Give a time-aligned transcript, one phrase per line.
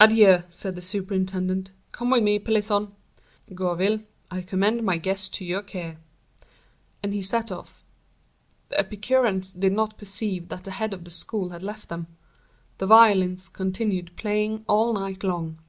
[0.00, 2.90] "Adieu!" said the superintendent; "come with me, Pelisson.
[3.54, 5.98] Gourville, I commend my guests to your care."
[7.04, 7.84] And he set off.
[8.70, 12.08] The Epicureans did not perceive that the head of the school had left them;
[12.78, 15.60] the violins continued playing all night long.